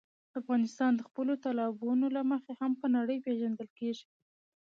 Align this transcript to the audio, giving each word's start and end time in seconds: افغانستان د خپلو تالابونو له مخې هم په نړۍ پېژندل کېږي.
افغانستان 0.39 0.91
د 0.95 1.01
خپلو 1.07 1.33
تالابونو 1.43 2.05
له 2.15 2.21
مخې 2.31 2.51
هم 2.61 2.71
په 2.81 2.87
نړۍ 2.95 3.17
پېژندل 3.25 3.67
کېږي. 3.79 4.05